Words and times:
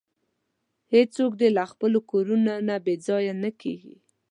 هیڅوک 0.93 1.31
دې 1.39 1.49
له 1.57 1.63
خپلو 1.71 1.99
کورونو 2.11 2.53
نه 2.67 2.75
بې 2.85 2.95
ځایه 3.05 3.33
کیږي. 3.61 3.95